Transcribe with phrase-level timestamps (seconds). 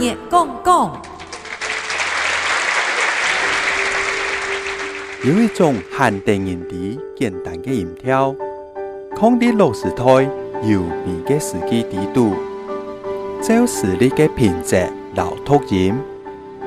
[0.00, 1.02] 热讲讲。
[5.22, 8.34] 有一种限定音的简单的音调，
[9.14, 10.04] 控制螺丝胎
[10.62, 12.32] 优美的司机低度，
[13.42, 15.94] 照实力的品质老突音，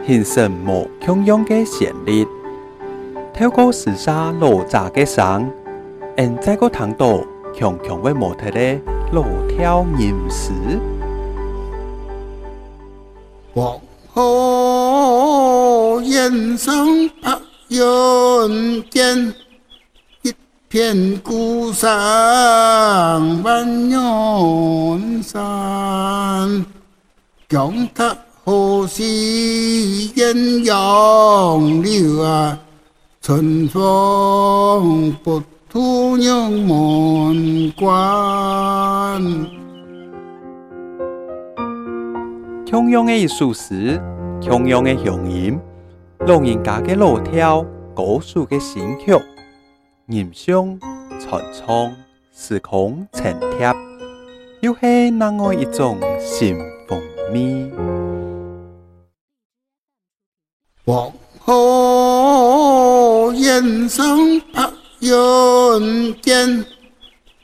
[0.05, 2.27] 形成无穷样的旋律。
[3.33, 5.51] 透过时沙落闸的声，
[6.15, 7.19] 人在个听到
[7.51, 8.79] 强强的模特的
[9.11, 10.51] 落跳吟诗。
[13.55, 13.79] 黄
[14.11, 19.31] 河远上白云间，
[20.23, 20.33] 一
[20.67, 21.91] 片孤山
[23.43, 26.65] 万仞山。
[27.47, 32.57] 江塔河西艳阳柳啊，
[33.21, 39.21] 春风不吐让门关。
[42.73, 44.01] 同样的艺术诗，
[44.41, 45.59] 同样的乡音，
[46.25, 47.63] 老人家的老跳，
[47.95, 49.15] 歌手的新曲，
[50.07, 50.79] 吟诵、
[51.19, 51.93] 传唱，
[52.35, 53.71] 时空沉贴，
[54.61, 56.99] 又是那样一种新风
[57.31, 57.71] 味。
[60.83, 61.11] 黄
[61.41, 64.17] 河远上
[64.51, 64.67] 白
[64.99, 66.65] 云间，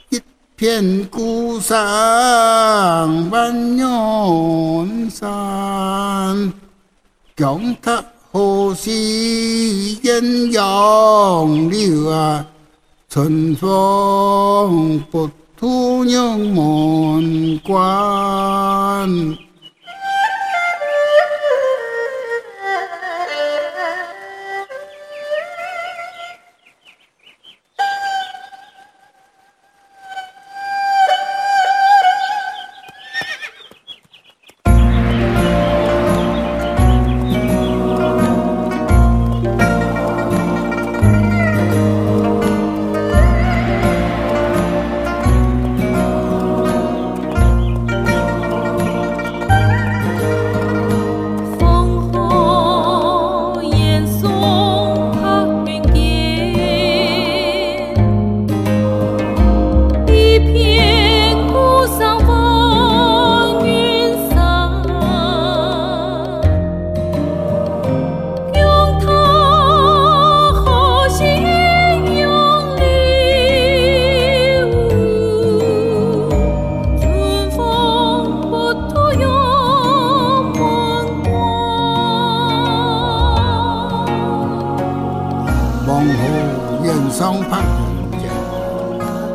[0.10, 0.20] 一
[0.56, 1.78] 片孤山
[3.30, 4.59] 万仞
[5.10, 6.54] 山。
[7.36, 12.46] 江塔河西艳阳流啊，
[13.10, 19.10] 春风不吐让门关。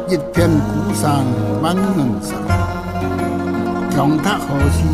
[0.09, 1.25] 一片孤山
[1.63, 2.37] 万仞山。
[3.91, 4.85] 江塔河西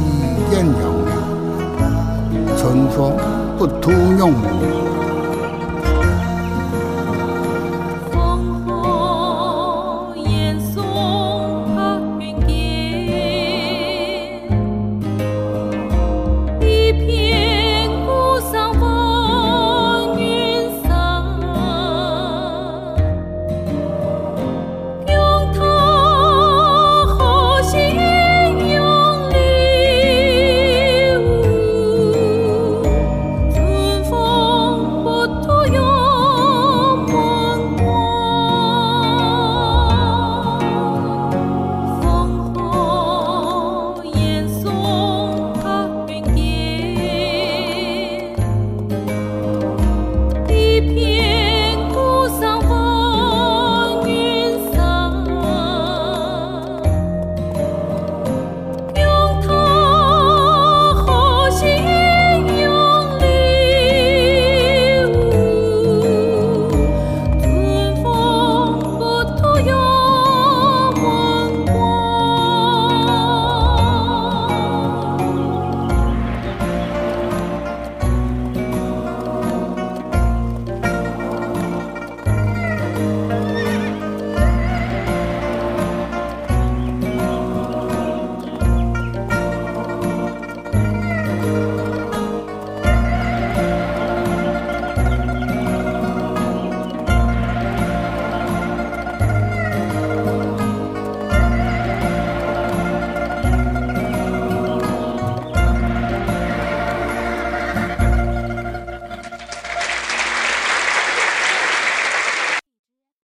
[0.53, 3.17] 艳阳流，春风
[3.59, 5.00] 不度玉门关。